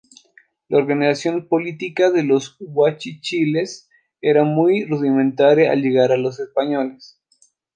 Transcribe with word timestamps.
La 0.67 0.79
organización 0.79 1.47
política 1.47 2.09
de 2.09 2.23
los 2.23 2.57
guachichiles 2.57 3.87
era 4.19 4.43
muy 4.43 4.83
rudimentaria 4.83 5.71
al 5.71 5.83
llegar 5.83 6.17
los 6.17 6.39
españoles. 6.39 7.19